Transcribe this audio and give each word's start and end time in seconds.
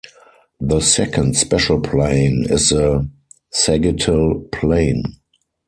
The 0.59 0.79
second 0.79 1.37
special 1.37 1.79
plane 1.79 2.47
is 2.49 2.69
the 2.69 3.07
"sagittal 3.53 4.39
plane". 4.51 5.03